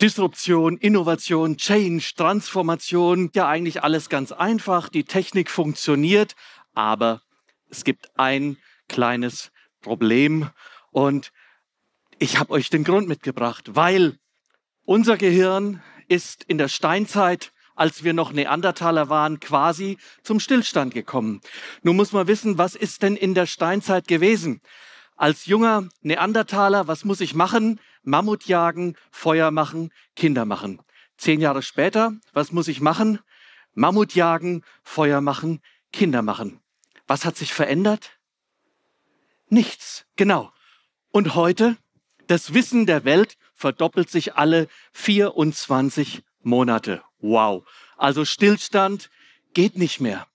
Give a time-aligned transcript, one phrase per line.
[0.00, 4.88] Disruption, Innovation, Change, Transformation, ja eigentlich alles ganz einfach.
[4.88, 6.36] Die Technik funktioniert,
[6.72, 7.20] aber
[7.68, 8.56] es gibt ein
[8.88, 9.52] kleines
[9.82, 10.48] Problem
[10.90, 11.32] und
[12.18, 14.18] ich habe euch den Grund mitgebracht, weil
[14.86, 21.42] unser Gehirn ist in der Steinzeit, als wir noch Neandertaler waren, quasi zum Stillstand gekommen.
[21.82, 24.62] Nun muss man wissen, was ist denn in der Steinzeit gewesen?
[25.16, 27.78] Als junger Neandertaler, was muss ich machen?
[28.02, 30.80] Mammut jagen, Feuer machen, Kinder machen.
[31.16, 33.20] Zehn Jahre später, was muss ich machen?
[33.74, 35.60] Mammut jagen, Feuer machen,
[35.92, 36.60] Kinder machen.
[37.06, 38.18] Was hat sich verändert?
[39.48, 40.52] Nichts, genau.
[41.10, 41.76] Und heute,
[42.26, 47.02] das Wissen der Welt verdoppelt sich alle 24 Monate.
[47.18, 47.68] Wow.
[47.96, 49.10] Also Stillstand
[49.52, 50.26] geht nicht mehr.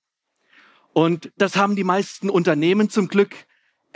[0.93, 3.35] Und das haben die meisten Unternehmen zum Glück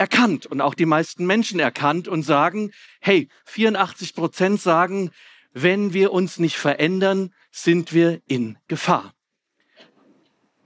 [0.00, 5.10] erkannt und auch die meisten Menschen erkannt und sagen, hey, 84 Prozent sagen,
[5.52, 9.12] wenn wir uns nicht verändern, sind wir in Gefahr.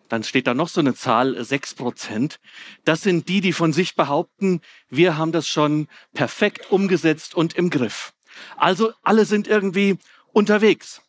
[0.08, 2.38] Dann steht da noch so eine Zahl, 6 Prozent.
[2.84, 7.70] Das sind die, die von sich behaupten, wir haben das schon perfekt umgesetzt und im
[7.70, 8.12] Griff.
[8.56, 9.98] Also alle sind irgendwie
[10.32, 11.02] unterwegs.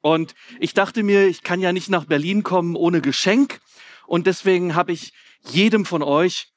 [0.00, 3.60] Und ich dachte mir, ich kann ja nicht nach Berlin kommen ohne Geschenk.
[4.06, 6.55] Und deswegen habe ich jedem von euch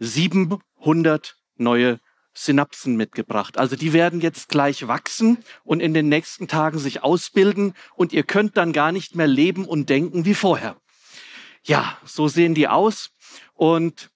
[0.00, 2.00] 700 neue
[2.34, 3.58] Synapsen mitgebracht.
[3.58, 8.22] Also die werden jetzt gleich wachsen und in den nächsten Tagen sich ausbilden und ihr
[8.22, 10.76] könnt dann gar nicht mehr leben und denken wie vorher.
[11.62, 13.10] Ja, so sehen die aus
[13.54, 14.10] und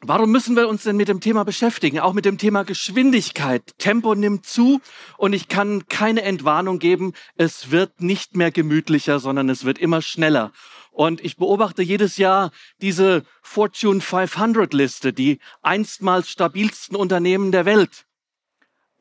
[0.00, 1.98] Warum müssen wir uns denn mit dem Thema beschäftigen?
[1.98, 3.76] Auch mit dem Thema Geschwindigkeit.
[3.78, 4.80] Tempo nimmt zu
[5.16, 7.14] und ich kann keine Entwarnung geben.
[7.34, 10.52] Es wird nicht mehr gemütlicher, sondern es wird immer schneller.
[10.98, 12.50] Und ich beobachte jedes Jahr
[12.80, 18.04] diese Fortune 500 Liste, die einstmals stabilsten Unternehmen der Welt.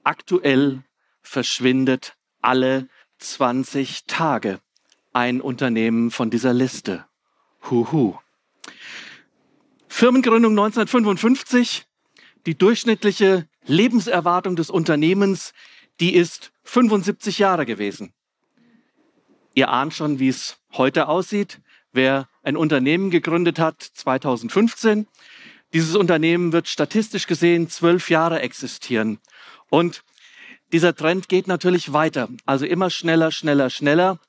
[0.03, 0.83] Aktuell
[1.23, 2.87] verschwindet alle
[3.17, 4.59] 20 Tage
[5.11, 7.07] ein Unternehmen von dieser Liste.
[7.67, 8.19] Huhu.
[9.87, 11.87] Firmengründung 1955.
[12.45, 15.51] Die durchschnittliche Lebenserwartung des Unternehmens,
[15.99, 18.13] die ist 75 Jahre gewesen.
[19.55, 21.59] Ihr ahnt schon, wie es heute aussieht
[21.97, 25.07] wer ein Unternehmen gegründet hat 2015.
[25.73, 29.19] Dieses Unternehmen wird statistisch gesehen zwölf Jahre existieren.
[29.69, 30.05] Und
[30.71, 32.29] dieser Trend geht natürlich weiter.
[32.45, 34.19] Also immer schneller, schneller, schneller.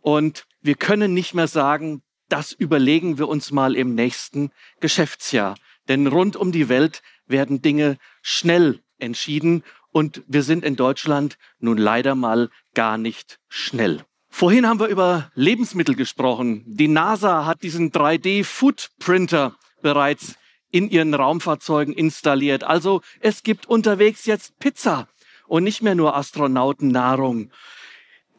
[0.00, 4.50] Und wir können nicht mehr sagen, das überlegen wir uns mal im nächsten
[4.80, 5.56] Geschäftsjahr.
[5.88, 11.76] Denn rund um die Welt werden Dinge schnell entschieden und wir sind in Deutschland nun
[11.76, 14.04] leider mal gar nicht schnell.
[14.34, 16.64] Vorhin haben wir über Lebensmittel gesprochen.
[16.66, 20.36] Die NASA hat diesen 3D-Footprinter bereits
[20.70, 22.64] in ihren Raumfahrzeugen installiert.
[22.64, 25.06] Also es gibt unterwegs jetzt Pizza
[25.46, 27.50] und nicht mehr nur Astronautennahrung.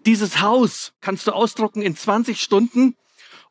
[0.08, 2.98] Dieses Haus kannst du ausdrucken in 20 Stunden.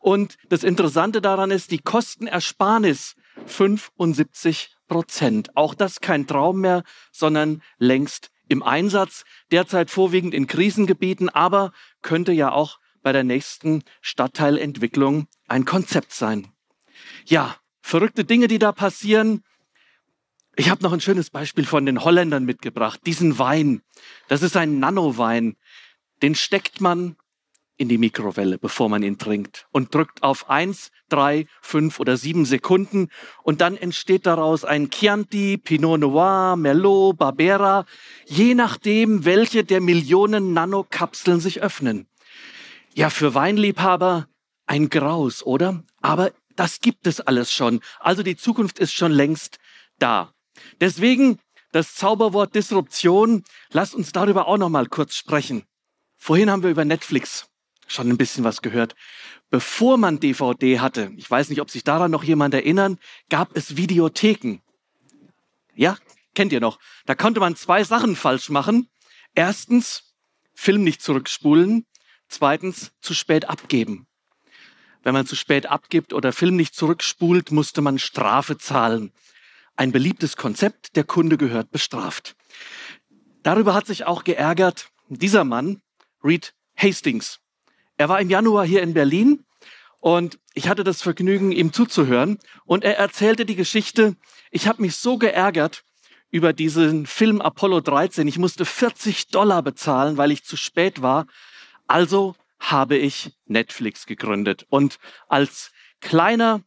[0.01, 3.15] Und das Interessante daran ist, die Kostenersparnis
[3.47, 5.57] 75 Prozent.
[5.57, 6.83] Auch das kein Traum mehr,
[7.13, 13.83] sondern längst im Einsatz, derzeit vorwiegend in Krisengebieten, aber könnte ja auch bei der nächsten
[14.01, 16.53] Stadtteilentwicklung ein Konzept sein.
[17.25, 19.43] Ja, verrückte Dinge, die da passieren.
[20.55, 23.01] Ich habe noch ein schönes Beispiel von den Holländern mitgebracht.
[23.07, 23.83] Diesen Wein,
[24.29, 25.57] das ist ein Nanowein.
[26.23, 27.17] Den steckt man
[27.83, 32.45] in die Mikrowelle, bevor man ihn trinkt und drückt auf eins, drei, fünf oder sieben
[32.45, 33.09] Sekunden
[33.43, 37.85] und dann entsteht daraus ein Chianti, Pinot Noir, Merlot, Barbera,
[38.27, 42.07] je nachdem, welche der Millionen Nanokapseln sich öffnen.
[42.95, 44.29] Ja, für Weinliebhaber
[44.67, 45.83] ein Graus, oder?
[46.01, 47.81] Aber das gibt es alles schon.
[47.99, 49.59] Also die Zukunft ist schon längst
[49.99, 50.33] da.
[50.81, 51.39] Deswegen
[51.73, 53.45] das Zauberwort Disruption.
[53.71, 55.65] Lasst uns darüber auch noch mal kurz sprechen.
[56.17, 57.49] Vorhin haben wir über Netflix
[57.87, 58.95] schon ein bisschen was gehört.
[59.51, 62.99] Bevor man DVD hatte, ich weiß nicht, ob sich daran noch jemand erinnern,
[63.29, 64.61] gab es Videotheken.
[65.75, 65.99] Ja,
[66.35, 66.79] kennt ihr noch.
[67.07, 68.89] Da konnte man zwei Sachen falsch machen.
[69.35, 70.15] Erstens,
[70.55, 71.87] Film nicht zurückspulen.
[72.29, 74.07] Zweitens, zu spät abgeben.
[75.03, 79.13] Wenn man zu spät abgibt oder Film nicht zurückspult, musste man Strafe zahlen.
[79.77, 82.37] Ein beliebtes Konzept, der Kunde gehört bestraft.
[83.43, 85.83] Darüber hat sich auch geärgert dieser Mann,
[86.23, 87.42] Reed Hastings.
[88.03, 89.45] Er war im Januar hier in Berlin
[90.01, 92.41] und ich hatte das Vergnügen, ihm zuzuhören.
[92.65, 94.17] Und er erzählte die Geschichte,
[94.51, 95.85] ich habe mich so geärgert
[96.29, 98.27] über diesen Film Apollo 13.
[98.27, 101.29] Ich musste 40 Dollar bezahlen, weil ich zu spät war.
[101.87, 104.67] Also habe ich Netflix gegründet.
[104.69, 105.71] Und als
[106.01, 106.63] kleiner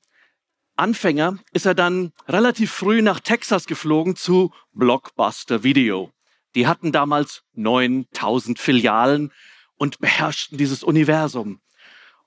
[0.77, 6.13] Anfänger ist er dann relativ früh nach Texas geflogen zu Blockbuster Video.
[6.55, 9.33] Die hatten damals 9000 Filialen
[9.77, 11.59] und beherrschten dieses Universum.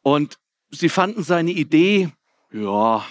[0.03, 0.39] Und
[0.71, 2.11] sie fanden seine Idee,
[2.53, 3.05] ja,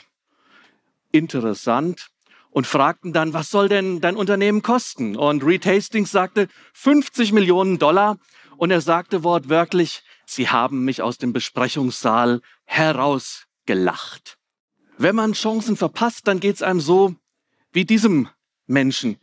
[1.11, 2.09] interessant
[2.51, 5.15] und fragten dann, was soll denn dein Unternehmen kosten?
[5.15, 8.17] Und Reed Hastings sagte 50 Millionen Dollar
[8.57, 14.37] und er sagte wortwörtlich, sie haben mich aus dem Besprechungssaal herausgelacht.
[14.97, 17.15] Wenn man Chancen verpasst, dann geht's einem so
[17.71, 18.29] wie diesem
[18.65, 19.19] Menschen.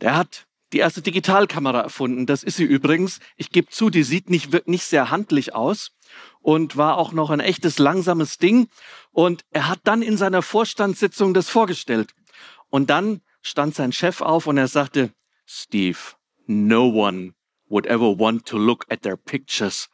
[0.00, 0.43] Der hat
[0.74, 2.26] die erste Digitalkamera erfunden.
[2.26, 3.20] Das ist sie übrigens.
[3.36, 5.92] Ich gebe zu, die sieht nicht, nicht sehr handlich aus
[6.42, 8.68] und war auch noch ein echtes langsames Ding.
[9.12, 12.14] Und er hat dann in seiner Vorstandssitzung das vorgestellt.
[12.68, 15.12] Und dann stand sein Chef auf und er sagte,
[15.46, 15.98] Steve,
[16.46, 17.34] no one
[17.68, 19.88] would ever want to look at their pictures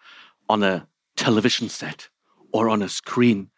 [0.48, 2.10] on a television set
[2.52, 3.50] or on a screen.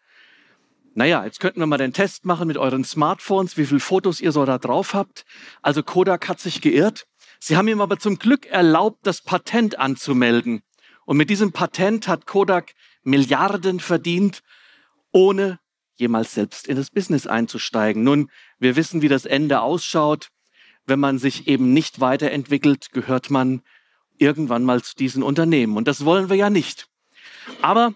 [0.94, 4.32] Naja, jetzt könnten wir mal den Test machen mit euren Smartphones, wie viele Fotos ihr
[4.32, 5.25] so da drauf habt.
[5.62, 7.06] Also Kodak hat sich geirrt.
[7.44, 10.62] Sie haben ihm aber zum Glück erlaubt, das Patent anzumelden.
[11.04, 12.72] Und mit diesem Patent hat Kodak
[13.02, 14.44] Milliarden verdient,
[15.10, 15.58] ohne
[15.96, 18.04] jemals selbst in das Business einzusteigen.
[18.04, 18.30] Nun,
[18.60, 20.28] wir wissen, wie das Ende ausschaut.
[20.86, 23.62] Wenn man sich eben nicht weiterentwickelt, gehört man
[24.18, 25.76] irgendwann mal zu diesen Unternehmen.
[25.76, 26.86] Und das wollen wir ja nicht.
[27.60, 27.92] Aber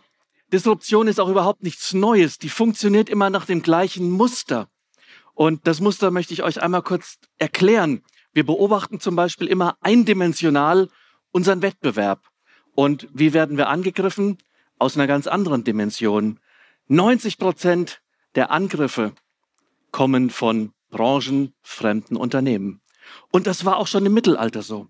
[0.52, 2.38] Disruption ist auch überhaupt nichts Neues.
[2.38, 4.69] Die funktioniert immer nach dem gleichen Muster.
[5.34, 8.02] Und das Muster möchte ich euch einmal kurz erklären.
[8.37, 10.91] Wir beobachten zum Beispiel immer eindimensional
[11.31, 12.29] unseren Wettbewerb.
[12.75, 14.37] Und wie werden wir angegriffen?
[14.79, 16.38] Aus einer ganz anderen Dimension.
[16.88, 18.03] 90 Prozent
[18.35, 19.15] der Angriffe
[19.91, 22.83] kommen von branchenfremden Unternehmen.
[23.33, 24.89] Und das war auch schon im Mittelalter so.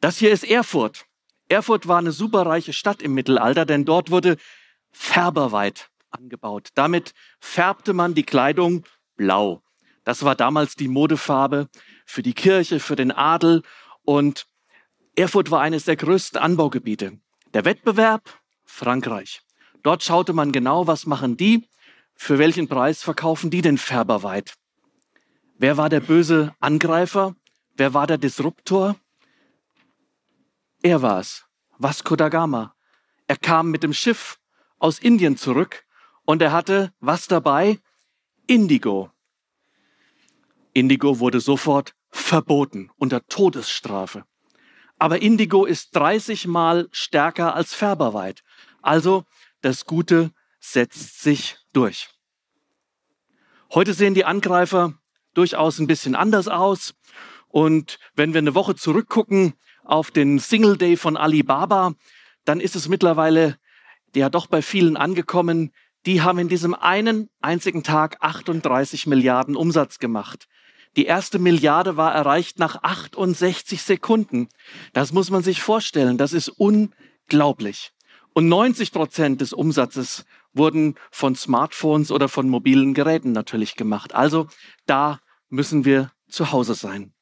[0.00, 1.06] Das hier ist Erfurt.
[1.48, 4.36] Erfurt war eine superreiche Stadt im Mittelalter, denn dort wurde
[4.92, 6.68] Färberweit angebaut.
[6.76, 8.84] Damit färbte man die Kleidung
[9.16, 9.64] blau.
[10.04, 11.68] Das war damals die Modefarbe
[12.04, 13.62] für die Kirche, für den Adel
[14.04, 14.46] und
[15.16, 17.18] Erfurt war eines der größten Anbaugebiete.
[17.52, 19.42] Der Wettbewerb Frankreich.
[19.82, 21.68] Dort schaute man genau, was machen die,
[22.14, 24.54] für welchen Preis verkaufen die den Färberweit.
[25.58, 27.36] Wer war der böse Angreifer?
[27.76, 28.96] Wer war der Disruptor?
[30.82, 31.44] Er war es,
[31.78, 32.74] Vasco da Gama.
[33.26, 34.38] Er kam mit dem Schiff
[34.78, 35.84] aus Indien zurück
[36.24, 37.78] und er hatte was dabei?
[38.46, 39.10] Indigo.
[40.74, 44.24] Indigo wurde sofort verboten unter Todesstrafe.
[44.98, 48.42] Aber Indigo ist 30 mal stärker als Färberweit.
[48.82, 49.24] Also
[49.60, 52.08] das Gute setzt sich durch.
[53.72, 54.94] Heute sehen die Angreifer
[55.32, 56.94] durchaus ein bisschen anders aus.
[57.48, 59.54] Und wenn wir eine Woche zurückgucken
[59.84, 61.94] auf den Single Day von Alibaba,
[62.44, 63.58] dann ist es mittlerweile
[64.14, 65.72] ja doch bei vielen angekommen.
[66.06, 70.46] Die haben in diesem einen einzigen Tag 38 Milliarden Umsatz gemacht.
[70.96, 74.48] Die erste Milliarde war erreicht nach 68 Sekunden.
[74.92, 76.18] Das muss man sich vorstellen.
[76.18, 77.92] Das ist unglaublich.
[78.32, 84.14] Und 90 Prozent des Umsatzes wurden von Smartphones oder von mobilen Geräten natürlich gemacht.
[84.14, 84.46] Also
[84.86, 87.12] da müssen wir zu Hause sein.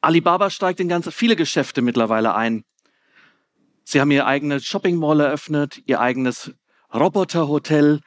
[0.00, 2.64] Alibaba steigt in ganz viele Geschäfte mittlerweile ein.
[3.84, 6.52] Sie haben ihr eigenes Shopping Mall eröffnet, ihr eigenes
[6.92, 8.00] Roboterhotel,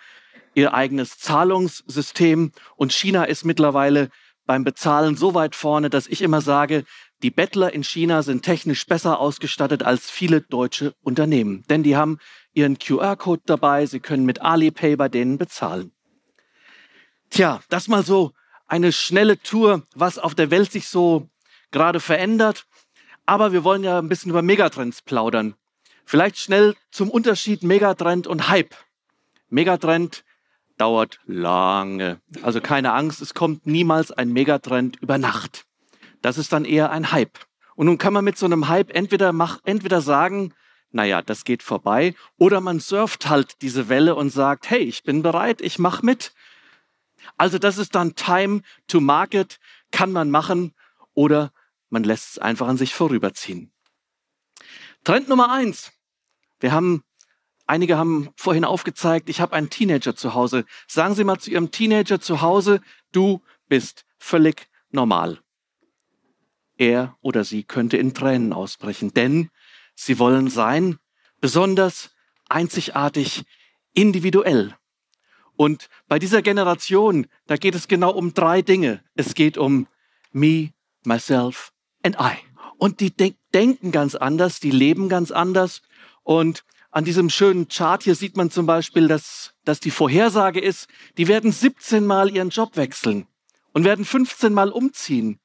[0.58, 4.10] ihr eigenes Zahlungssystem und China ist mittlerweile
[4.48, 6.84] beim Bezahlen so weit vorne, dass ich immer sage,
[7.22, 12.18] die Bettler in China sind technisch besser ausgestattet als viele deutsche Unternehmen, denn die haben
[12.54, 15.92] ihren QR-Code dabei, sie können mit Alipay bei denen bezahlen.
[17.30, 18.32] Tja, das mal so
[18.66, 21.30] eine schnelle Tour, was auf der Welt sich so
[21.70, 22.66] gerade verändert.
[23.28, 25.56] Aber wir wollen ja ein bisschen über Megatrends plaudern.
[26.06, 28.74] Vielleicht schnell zum Unterschied Megatrend und Hype.
[29.50, 30.24] Megatrend
[30.77, 32.22] dauert lange.
[32.41, 35.65] Also keine Angst, es kommt niemals ein Megatrend über Nacht.
[36.22, 37.39] Das ist dann eher ein Hype.
[37.75, 40.53] Und nun kann man mit so einem Hype entweder, mach, entweder sagen,
[40.91, 45.22] naja, das geht vorbei, oder man surft halt diese Welle und sagt, hey, ich bin
[45.22, 46.34] bereit, ich mach mit.
[47.36, 49.60] Also das ist dann Time to Market,
[49.91, 50.74] kann man machen,
[51.13, 51.51] oder
[51.89, 53.72] man lässt es einfach an sich vorüberziehen.
[55.03, 55.91] Trend Nummer eins.
[56.60, 57.03] Wir haben
[57.67, 60.65] Einige haben vorhin aufgezeigt, ich habe einen Teenager zu Hause.
[60.88, 62.81] Sagen Sie mal zu Ihrem Teenager zu Hause,
[63.12, 65.39] du bist völlig normal.
[66.77, 69.50] er oder sie könnte in Tränen ausbrechen, denn
[69.95, 71.00] sie wollen sein,
[71.41, 72.12] besonders,
[72.50, 73.43] einzigartig,
[73.93, 74.75] individuell.
[75.55, 79.03] Und bei dieser Generation, da geht es genau um drei Dinge.
[79.15, 79.88] Es geht um
[80.31, 80.71] me,
[81.03, 82.38] myself and I.
[82.77, 85.81] Und die de denken ganz anders, die leben ganz anders.
[86.21, 86.63] Und
[86.98, 90.88] an diesem schönen Chart hier sieht man zum Beispiel, dass, dass die Vorhersage ist,
[91.20, 93.27] die werden 17 Mal ihren Job wechseln
[93.72, 95.39] und werden 15 Mal umziehen.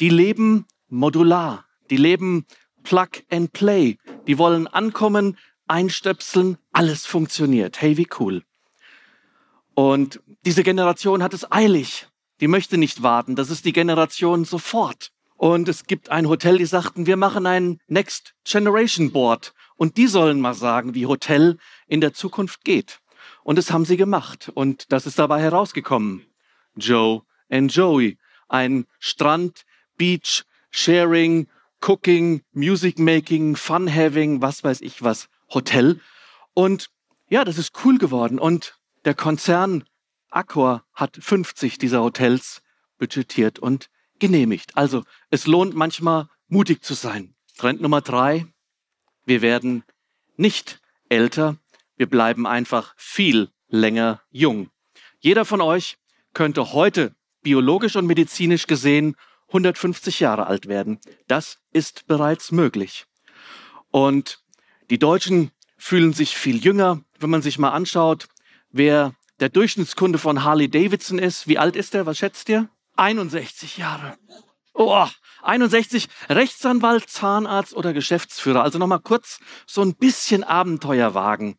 [0.00, 2.44] Die leben modular, die leben
[2.82, 3.96] Plug and Play.
[4.26, 5.38] Die wollen ankommen,
[5.68, 7.80] einstöpseln, alles funktioniert.
[7.80, 8.42] Hey, wie cool.
[9.72, 12.08] Und diese Generation hat es eilig.
[12.42, 13.36] Die möchte nicht warten.
[13.36, 15.12] Das ist die Generation sofort.
[15.36, 19.54] Und es gibt ein Hotel, die sagten, wir machen ein Next Generation Board.
[19.76, 23.00] Und die sollen mal sagen, wie Hotel in der Zukunft geht.
[23.42, 24.50] Und das haben sie gemacht.
[24.54, 26.26] Und das ist dabei herausgekommen.
[26.76, 28.18] Joe and Joey.
[28.48, 29.64] Ein Strand,
[29.96, 31.48] Beach, Sharing,
[31.80, 36.00] Cooking, Music Making, Fun Having, was weiß ich was, Hotel.
[36.54, 36.88] Und
[37.28, 38.38] ja, das ist cool geworden.
[38.38, 39.84] Und der Konzern
[40.30, 42.62] Accor hat 50 dieser Hotels
[42.98, 43.88] budgetiert und
[44.18, 44.76] genehmigt.
[44.76, 47.34] Also es lohnt manchmal mutig zu sein.
[47.56, 48.46] Trend Nummer drei.
[49.24, 49.84] Wir werden
[50.36, 51.56] nicht älter.
[51.96, 54.70] Wir bleiben einfach viel länger jung.
[55.18, 55.96] Jeder von euch
[56.32, 59.16] könnte heute biologisch und medizinisch gesehen
[59.48, 60.98] 150 Jahre alt werden.
[61.28, 63.06] Das ist bereits möglich.
[63.90, 64.42] Und
[64.90, 67.02] die Deutschen fühlen sich viel jünger.
[67.18, 68.28] Wenn man sich mal anschaut,
[68.70, 72.06] wer der Durchschnittskunde von Harley Davidson ist, wie alt ist er?
[72.06, 72.68] Was schätzt ihr?
[72.96, 74.16] 61 Jahre.
[74.74, 75.06] Oh,
[75.42, 78.62] 61, Rechtsanwalt, Zahnarzt oder Geschäftsführer.
[78.62, 81.56] Also nochmal kurz so ein bisschen Abenteuerwagen.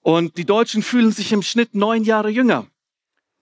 [0.00, 2.66] Und die Deutschen fühlen sich im Schnitt neun Jahre jünger.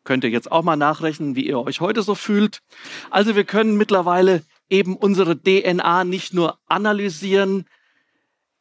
[0.05, 2.63] Könnt ihr jetzt auch mal nachrechnen, wie ihr euch heute so fühlt.
[3.11, 7.67] Also wir können mittlerweile eben unsere DNA nicht nur analysieren,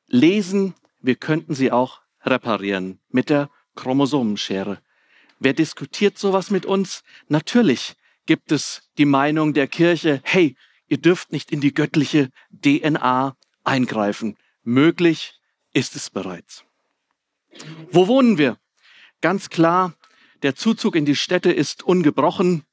[0.08, 4.80] lesen, wir könnten sie auch reparieren mit der Chromosomenschere.
[5.40, 7.04] Wer diskutiert sowas mit uns?
[7.30, 7.96] Natürlich
[8.30, 10.56] gibt es die Meinung der Kirche, hey,
[10.88, 14.38] ihr dürft nicht in die göttliche DNA eingreifen.
[14.62, 15.34] Möglich
[15.74, 16.64] ist es bereits.
[17.92, 18.60] Wo wohnen wir?
[19.22, 19.96] Ganz klar
[20.44, 22.66] der Zuzug in die Städte ist ungebrochen.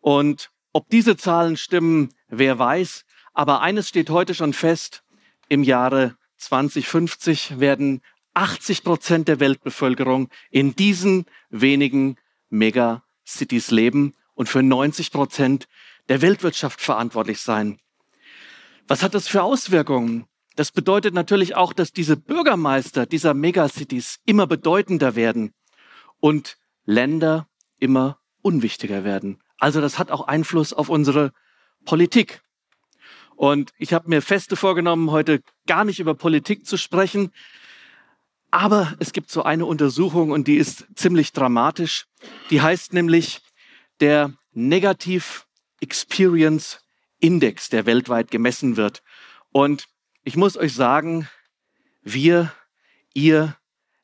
[0.00, 3.04] Und ob diese Zahlen stimmen, wer weiß.
[3.34, 5.04] Aber eines steht heute schon fest.
[5.48, 8.02] Im Jahre 2050 werden
[8.34, 12.16] 80 Prozent der Weltbevölkerung in diesen wenigen
[12.50, 15.66] Megacities leben und für 90 Prozent
[16.08, 17.80] der Weltwirtschaft verantwortlich sein.
[18.86, 20.26] Was hat das für Auswirkungen?
[20.54, 25.52] Das bedeutet natürlich auch, dass diese Bürgermeister dieser Megacities immer bedeutender werden
[26.20, 27.48] und Länder
[27.80, 29.42] immer unwichtiger werden.
[29.58, 31.32] Also das hat auch Einfluss auf unsere
[31.84, 32.40] Politik.
[33.34, 37.32] Und ich habe mir feste vorgenommen, heute gar nicht über Politik zu sprechen.
[38.52, 42.06] Aber es gibt so eine Untersuchung und die ist ziemlich dramatisch.
[42.50, 43.42] Die heißt nämlich
[44.00, 45.42] der Negative
[45.80, 46.80] Experience
[47.20, 49.02] Index, der weltweit gemessen wird.
[49.52, 49.86] Und
[50.24, 51.28] ich muss euch sagen,
[52.02, 52.52] wir,
[53.14, 53.56] ihr,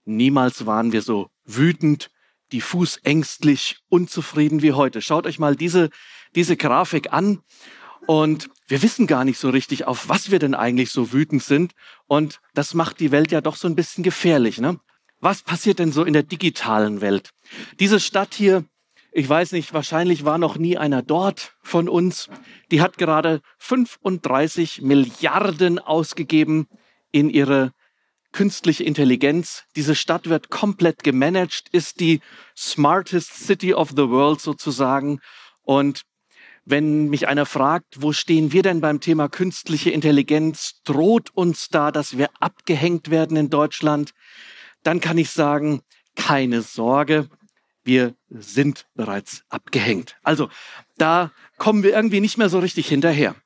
[0.05, 2.11] niemals waren wir so wütend
[2.53, 5.03] diffus ängstlich, unzufrieden wie heute.
[5.03, 5.91] Schaut euch mal diese,
[6.35, 7.43] diese Grafik an
[8.07, 11.73] und wir wissen gar nicht so richtig, auf was wir denn eigentlich so wütend sind.
[12.07, 14.59] Und das macht die Welt ja doch so ein bisschen gefährlich.
[14.59, 14.79] Ne?
[15.21, 17.31] Was passiert denn so in der digitalen Welt?
[17.81, 18.65] Diese Stadt hier,
[19.17, 22.29] ich weiß nicht, wahrscheinlich war noch nie einer dort von uns.
[22.73, 26.67] Die hat gerade 35 Milliarden ausgegeben
[27.13, 27.71] in ihre
[28.33, 29.63] künstliche Intelligenz.
[29.77, 32.21] Diese Stadt wird komplett gemanagt, ist die
[32.57, 35.21] smartest city of the world sozusagen.
[35.63, 36.03] Und
[36.65, 41.93] wenn mich einer fragt, wo stehen wir denn beim Thema künstliche Intelligenz, droht uns da,
[41.93, 44.11] dass wir abgehängt werden in Deutschland,
[44.83, 45.83] dann kann ich sagen,
[46.17, 47.29] keine Sorge,
[47.85, 50.17] wir sind bereits abgehängt.
[50.23, 50.49] Also
[50.97, 53.37] da kommen wir irgendwie nicht mehr so richtig hinterher.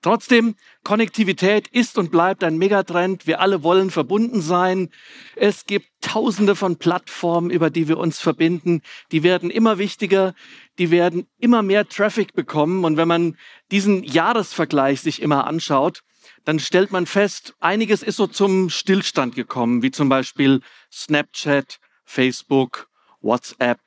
[0.00, 3.26] Trotzdem, Konnektivität ist und bleibt ein Megatrend.
[3.26, 4.90] Wir alle wollen verbunden sein.
[5.34, 8.82] Es gibt tausende von Plattformen, über die wir uns verbinden.
[9.10, 10.34] Die werden immer wichtiger.
[10.78, 12.84] Die werden immer mehr Traffic bekommen.
[12.84, 13.36] Und wenn man
[13.72, 16.04] diesen Jahresvergleich sich immer anschaut,
[16.44, 20.60] dann stellt man fest, einiges ist so zum Stillstand gekommen, wie zum Beispiel
[20.92, 22.87] Snapchat, Facebook,
[23.20, 23.80] WhatsApp,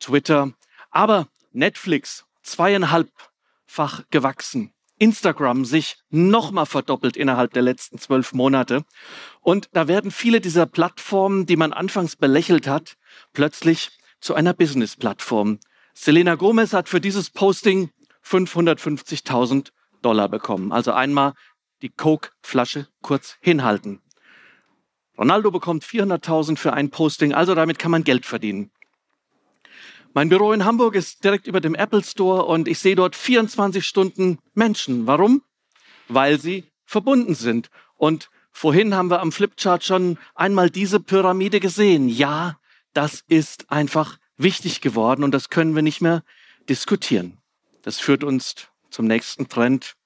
[0.00, 0.52] Twitter.
[0.90, 4.72] Aber Netflix zweieinhalbfach gewachsen.
[4.98, 8.84] Instagram sich nochmal verdoppelt innerhalb der letzten zwölf Monate.
[9.40, 12.96] Und da werden viele dieser Plattformen, die man anfangs belächelt hat,
[13.32, 13.90] plötzlich
[14.20, 15.58] zu einer Business-Plattform.
[15.92, 17.90] Selena Gomez hat für dieses Posting
[18.24, 19.70] 550.000
[20.02, 20.72] Dollar bekommen.
[20.72, 21.34] Also einmal
[21.82, 24.00] die Coke-Flasche kurz hinhalten.
[25.18, 28.70] Ronaldo bekommt 400.000 für ein Posting, also damit kann man Geld verdienen.
[30.12, 33.86] Mein Büro in Hamburg ist direkt über dem Apple Store und ich sehe dort 24
[33.86, 35.06] Stunden Menschen.
[35.06, 35.42] Warum?
[36.08, 37.68] Weil sie verbunden sind.
[37.96, 42.08] Und vorhin haben wir am Flipchart schon einmal diese Pyramide gesehen.
[42.08, 42.58] Ja,
[42.94, 46.22] das ist einfach wichtig geworden und das können wir nicht mehr
[46.68, 47.36] diskutieren.
[47.82, 48.54] Das führt uns
[48.88, 49.96] zum nächsten Trend.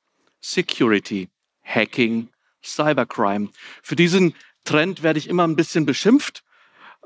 [0.40, 1.28] Security,
[1.62, 2.30] Hacking,
[2.64, 3.50] Cybercrime.
[3.82, 6.42] Für diesen Trend werde ich immer ein bisschen beschimpft,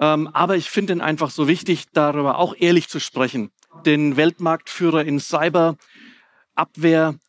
[0.00, 3.50] ähm, aber ich finde ihn einfach so wichtig, darüber auch ehrlich zu sprechen.
[3.86, 5.76] Den Weltmarktführer in Cyberabwehr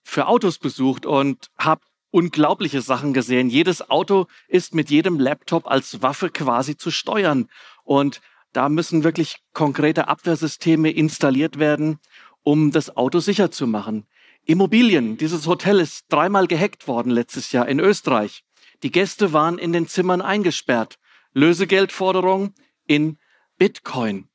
[0.04, 1.82] für Autos besucht und habe
[2.16, 3.50] unglaubliche Sachen gesehen.
[3.50, 7.50] Jedes Auto ist mit jedem Laptop als Waffe quasi zu steuern.
[7.84, 8.22] Und
[8.54, 12.00] da müssen wirklich konkrete Abwehrsysteme installiert werden,
[12.42, 14.08] um das Auto sicher zu machen.
[14.46, 15.18] Immobilien.
[15.18, 18.45] Dieses Hotel ist dreimal gehackt worden letztes Jahr in Österreich.
[18.84, 20.98] Die Gäste waren in den Zimmern eingesperrt.
[21.34, 22.54] Lösegeldforderung
[22.88, 23.18] in
[23.58, 24.30] Bitcoin.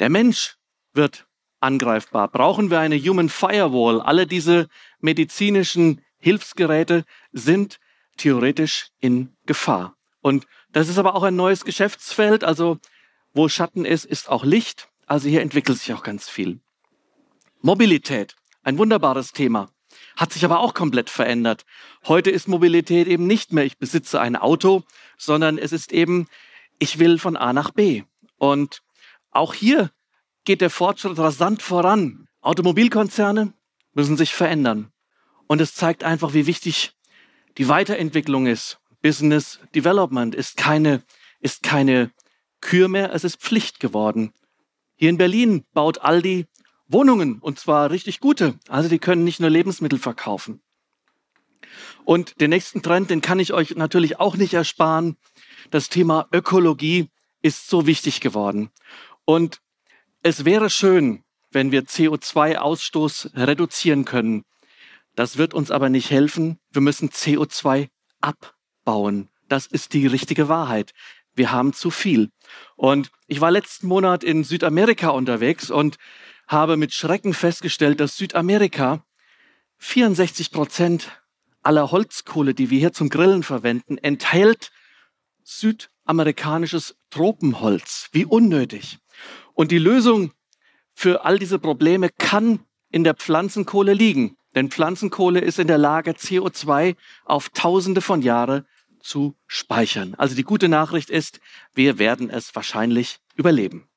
[0.00, 0.56] Der Mensch
[0.92, 1.26] wird
[1.60, 2.28] angreifbar.
[2.28, 4.00] Brauchen wir eine Human Firewall?
[4.00, 4.68] Alle diese
[5.00, 7.78] medizinischen Hilfsgeräte sind
[8.16, 9.96] theoretisch in Gefahr.
[10.20, 12.44] Und das ist aber auch ein neues Geschäftsfeld.
[12.44, 12.78] Also
[13.32, 14.88] wo Schatten ist, ist auch Licht.
[15.06, 16.60] Also hier entwickelt sich auch ganz viel.
[17.60, 19.70] Mobilität, ein wunderbares Thema
[20.18, 21.64] hat sich aber auch komplett verändert.
[22.08, 24.82] Heute ist Mobilität eben nicht mehr, ich besitze ein Auto,
[25.16, 26.26] sondern es ist eben,
[26.80, 28.02] ich will von A nach B.
[28.36, 28.82] Und
[29.30, 29.92] auch hier
[30.44, 32.26] geht der Fortschritt rasant voran.
[32.40, 33.52] Automobilkonzerne
[33.94, 34.90] müssen sich verändern.
[35.46, 36.94] Und es zeigt einfach, wie wichtig
[37.56, 38.80] die Weiterentwicklung ist.
[39.00, 41.04] Business Development ist keine,
[41.38, 42.10] ist keine
[42.60, 44.32] Kür mehr, es ist Pflicht geworden.
[44.96, 46.46] Hier in Berlin baut Aldi
[46.88, 48.58] Wohnungen und zwar richtig gute.
[48.68, 50.60] Also die können nicht nur Lebensmittel verkaufen.
[52.04, 55.16] Und den nächsten Trend, den kann ich euch natürlich auch nicht ersparen.
[55.70, 57.08] Das Thema Ökologie
[57.42, 58.70] ist so wichtig geworden.
[59.24, 59.60] Und
[60.22, 64.44] es wäre schön, wenn wir CO2-Ausstoß reduzieren können.
[65.14, 66.58] Das wird uns aber nicht helfen.
[66.70, 67.88] Wir müssen CO2
[68.20, 69.28] abbauen.
[69.48, 70.92] Das ist die richtige Wahrheit.
[71.34, 72.30] Wir haben zu viel.
[72.76, 75.96] Und ich war letzten Monat in Südamerika unterwegs und
[76.48, 79.04] habe mit Schrecken festgestellt, dass Südamerika
[79.76, 81.22] 64 Prozent
[81.62, 84.72] aller Holzkohle, die wir hier zum Grillen verwenden, enthält
[85.44, 88.08] südamerikanisches Tropenholz.
[88.12, 88.98] Wie unnötig.
[89.54, 90.32] Und die Lösung
[90.94, 94.36] für all diese Probleme kann in der Pflanzenkohle liegen.
[94.54, 98.66] Denn Pflanzenkohle ist in der Lage, CO2 auf Tausende von Jahren
[99.00, 100.14] zu speichern.
[100.16, 101.40] Also die gute Nachricht ist,
[101.74, 103.88] wir werden es wahrscheinlich überleben.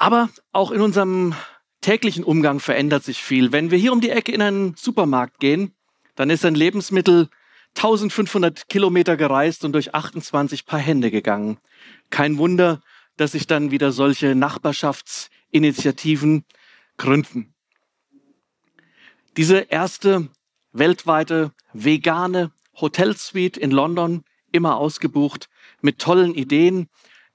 [0.00, 1.34] Aber auch in unserem
[1.82, 3.52] täglichen Umgang verändert sich viel.
[3.52, 5.74] Wenn wir hier um die Ecke in einen Supermarkt gehen,
[6.14, 7.28] dann ist ein Lebensmittel
[7.76, 11.58] 1500 Kilometer gereist und durch 28 Paar Hände gegangen.
[12.08, 12.80] Kein Wunder,
[13.18, 16.46] dass sich dann wieder solche Nachbarschaftsinitiativen
[16.96, 17.52] gründen.
[19.36, 20.30] Diese erste
[20.72, 25.50] weltweite vegane Hotelsuite in London, immer ausgebucht,
[25.82, 26.88] mit tollen Ideen.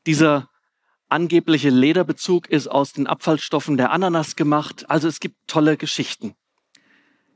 [0.08, 0.50] Dieser
[1.10, 4.90] angebliche Lederbezug ist aus den Abfallstoffen der Ananas gemacht.
[4.90, 6.36] Also es gibt tolle Geschichten.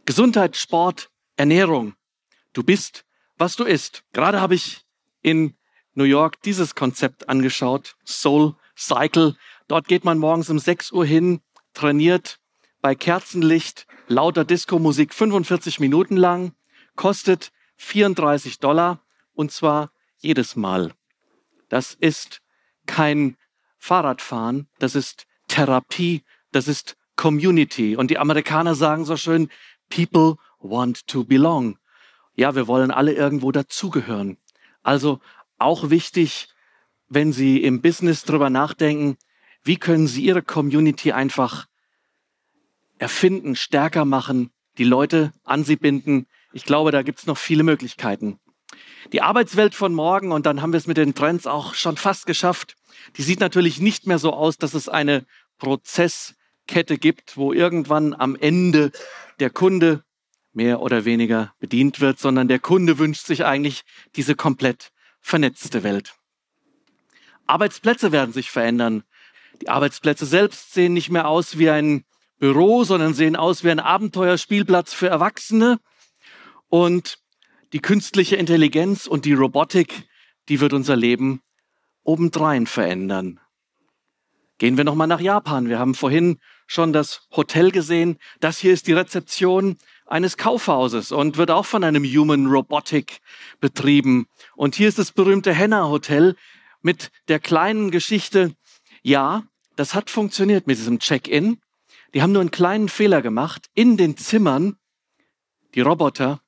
[0.05, 1.93] Gesundheit, Sport, Ernährung.
[2.53, 3.05] Du bist,
[3.38, 4.03] was du isst.
[4.13, 4.86] Gerade habe ich
[5.21, 5.55] in
[5.93, 7.95] New York dieses Konzept angeschaut.
[8.05, 9.36] Soul Cycle.
[9.67, 11.41] Dort geht man morgens um 6 Uhr hin,
[11.73, 12.39] trainiert
[12.82, 16.53] bei Kerzenlicht, lauter Disco-Musik 45 Minuten lang,
[16.95, 19.03] kostet 34 Dollar
[19.34, 20.93] und zwar jedes Mal.
[21.67, 22.41] Das ist
[22.86, 23.38] kein
[23.79, 27.95] Fahrradfahren, das ist Therapie, das ist Community.
[27.95, 29.49] Und die Amerikaner sagen so schön,
[29.89, 31.79] people want to belong.
[32.35, 34.37] Ja, wir wollen alle irgendwo dazugehören.
[34.83, 35.19] Also
[35.57, 36.49] auch wichtig,
[37.07, 39.17] wenn Sie im Business drüber nachdenken,
[39.63, 41.67] wie können Sie Ihre Community einfach
[42.97, 46.27] erfinden, stärker machen, die Leute an Sie binden.
[46.53, 48.39] Ich glaube, da gibt es noch viele Möglichkeiten.
[49.11, 52.25] Die Arbeitswelt von morgen, und dann haben wir es mit den Trends auch schon fast
[52.25, 52.75] geschafft,
[53.17, 55.25] die sieht natürlich nicht mehr so aus, dass es eine
[55.57, 58.91] Prozesskette gibt, wo irgendwann am Ende
[59.39, 60.03] der Kunde
[60.53, 63.83] mehr oder weniger bedient wird, sondern der Kunde wünscht sich eigentlich
[64.15, 66.15] diese komplett vernetzte Welt.
[67.45, 69.03] Arbeitsplätze werden sich verändern.
[69.62, 72.05] Die Arbeitsplätze selbst sehen nicht mehr aus wie ein
[72.38, 75.79] Büro, sondern sehen aus wie ein Abenteuerspielplatz für Erwachsene.
[76.69, 77.19] Und
[77.73, 80.07] die künstliche Intelligenz und die Robotik,
[80.47, 81.41] die wird unser Leben
[82.03, 83.39] obendrein verändern.
[84.57, 85.69] Gehen wir nochmal nach Japan.
[85.69, 88.17] Wir haben vorhin schon das Hotel gesehen.
[88.41, 93.21] Das hier ist die Rezeption eines Kaufhauses und wird auch von einem Human Robotic
[93.62, 94.27] betrieben.
[94.55, 96.35] Und hier ist das berühmte Henna Hotel
[96.81, 98.53] mit der kleinen Geschichte.
[99.01, 99.43] Ja,
[99.77, 101.62] das hat funktioniert mit diesem Check-in.
[102.13, 103.67] Die haben nur einen kleinen Fehler gemacht.
[103.73, 104.75] In den Zimmern,
[105.73, 106.41] die Roboter,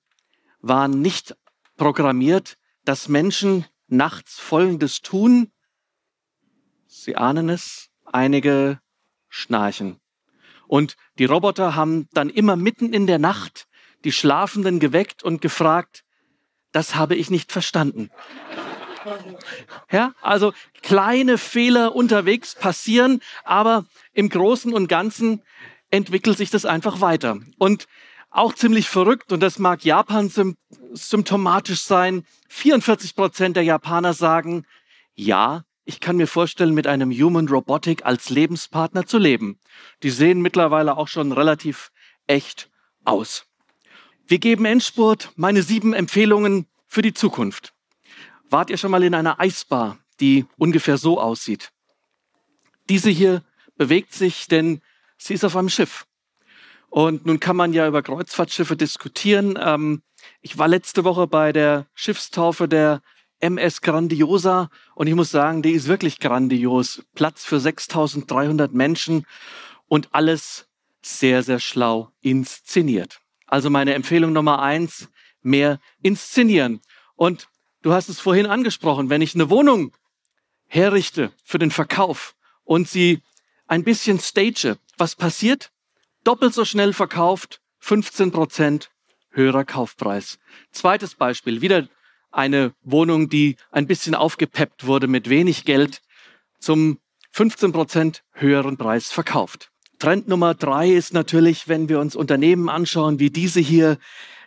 [0.59, 1.35] waren nicht
[1.77, 5.51] programmiert, dass Menschen nachts Folgendes tun.
[6.87, 8.79] Sie ahnen es, einige
[9.29, 9.99] schnarchen.
[10.67, 13.67] Und die Roboter haben dann immer mitten in der Nacht
[14.03, 16.03] die Schlafenden geweckt und gefragt,
[16.71, 18.09] das habe ich nicht verstanden.
[19.91, 25.41] Ja, also kleine Fehler unterwegs passieren, aber im Großen und Ganzen
[25.89, 27.39] entwickelt sich das einfach weiter.
[27.57, 27.87] Und
[28.29, 30.29] auch ziemlich verrückt, und das mag Japan
[30.93, 34.65] symptomatisch sein, 44 Prozent der Japaner sagen,
[35.13, 39.59] ja, ich kann mir vorstellen, mit einem Human Robotic als Lebenspartner zu leben.
[40.03, 41.91] Die sehen mittlerweile auch schon relativ
[42.27, 42.69] echt
[43.03, 43.45] aus.
[44.25, 47.73] Wir geben Endspurt meine sieben Empfehlungen für die Zukunft.
[48.49, 51.71] Wart ihr schon mal in einer Eisbar, die ungefähr so aussieht?
[52.89, 53.43] Diese hier
[53.75, 54.81] bewegt sich, denn
[55.17, 56.05] sie ist auf einem Schiff.
[56.91, 59.57] Und nun kann man ja über Kreuzfahrtschiffe diskutieren.
[59.57, 60.01] Ähm,
[60.41, 63.01] ich war letzte Woche bei der Schiffstaufe der
[63.39, 67.01] MS Grandiosa und ich muss sagen, die ist wirklich grandios.
[67.15, 69.25] Platz für 6300 Menschen
[69.87, 70.67] und alles
[71.01, 73.21] sehr, sehr schlau inszeniert.
[73.47, 75.07] Also meine Empfehlung Nummer eins,
[75.41, 76.81] mehr inszenieren.
[77.15, 77.47] Und
[77.83, 79.95] du hast es vorhin angesprochen, wenn ich eine Wohnung
[80.67, 83.21] herrichte für den Verkauf und sie
[83.65, 85.71] ein bisschen stage, was passiert?
[86.23, 88.91] Doppelt so schnell verkauft, 15 Prozent
[89.31, 90.37] höherer Kaufpreis.
[90.71, 91.87] Zweites Beispiel, wieder
[92.31, 96.01] eine Wohnung, die ein bisschen aufgepeppt wurde mit wenig Geld,
[96.59, 96.99] zum
[97.31, 99.71] 15 Prozent höheren Preis verkauft.
[99.97, 103.97] Trend Nummer drei ist natürlich, wenn wir uns Unternehmen anschauen, wie diese hier,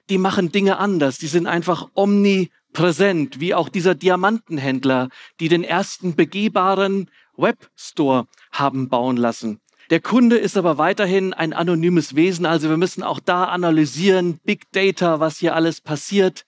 [0.08, 1.18] die machen Dinge anders.
[1.18, 5.08] Die sind einfach omnipräsent, wie auch dieser Diamantenhändler,
[5.40, 9.60] die den ersten begehbaren Webstore haben bauen lassen.
[9.90, 14.70] Der Kunde ist aber weiterhin ein anonymes Wesen, also wir müssen auch da analysieren, Big
[14.72, 16.46] Data, was hier alles passiert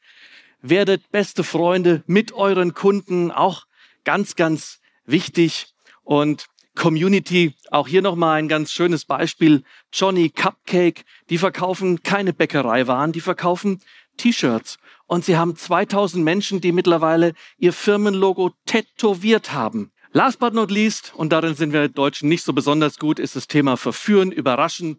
[0.62, 3.66] werdet beste Freunde mit euren Kunden, auch
[4.04, 5.68] ganz, ganz wichtig.
[6.02, 9.64] Und Community, auch hier nochmal ein ganz schönes Beispiel.
[9.92, 13.80] Johnny Cupcake, die verkaufen keine Bäckereiwaren, die verkaufen
[14.18, 14.78] T-Shirts.
[15.06, 19.92] Und sie haben 2000 Menschen, die mittlerweile ihr Firmenlogo tätowiert haben.
[20.16, 23.48] Last but not least, und darin sind wir Deutschen nicht so besonders gut, ist das
[23.48, 24.98] Thema Verführen, Überraschen.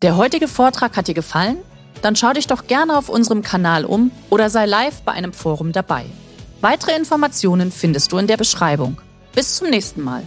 [0.00, 1.58] Der heutige Vortrag hat dir gefallen?
[2.00, 5.72] Dann schau dich doch gerne auf unserem Kanal um oder sei live bei einem Forum
[5.72, 6.06] dabei.
[6.62, 8.98] Weitere Informationen findest du in der Beschreibung.
[9.34, 10.26] Bis zum nächsten Mal.